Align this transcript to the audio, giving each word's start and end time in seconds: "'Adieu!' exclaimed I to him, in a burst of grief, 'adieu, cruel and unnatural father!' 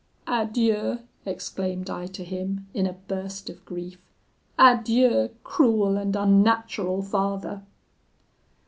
"'Adieu!' 0.25 0.97
exclaimed 1.27 1.87
I 1.87 2.07
to 2.07 2.23
him, 2.23 2.65
in 2.73 2.87
a 2.87 2.93
burst 2.93 3.51
of 3.51 3.63
grief, 3.65 3.99
'adieu, 4.57 5.29
cruel 5.43 5.95
and 5.95 6.15
unnatural 6.15 7.03
father!' 7.03 7.61